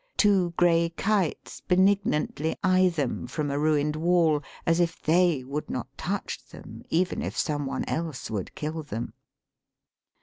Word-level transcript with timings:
Two 0.17 0.49
grey 0.57 0.89
kites 0.89 1.61
benignantly 1.67 2.55
eye 2.63 2.89
them 2.89 3.27
from 3.27 3.51
a 3.51 3.59
ruined 3.59 3.95
wall 3.95 4.41
as 4.65 4.79
if 4.79 4.99
they 4.99 5.43
would 5.43 5.69
not 5.69 5.95
touch 5.95 6.43
them, 6.47 6.81
even 6.89 7.21
if 7.21 7.37
some 7.37 7.67
one 7.67 7.85
else 7.85 8.31
would 8.31 8.55
kill 8.55 8.81
them. 8.81 9.13